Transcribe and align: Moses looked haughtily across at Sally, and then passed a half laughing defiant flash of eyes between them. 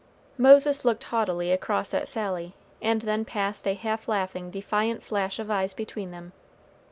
Moses 0.39 0.83
looked 0.83 1.03
haughtily 1.03 1.51
across 1.51 1.93
at 1.93 2.07
Sally, 2.07 2.55
and 2.81 3.03
then 3.03 3.23
passed 3.23 3.67
a 3.67 3.75
half 3.75 4.07
laughing 4.07 4.49
defiant 4.49 5.03
flash 5.03 5.37
of 5.37 5.51
eyes 5.51 5.75
between 5.75 6.09
them. 6.09 6.33